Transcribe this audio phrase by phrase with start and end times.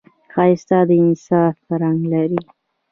[0.31, 2.41] ښایست د انصاف رنګ لري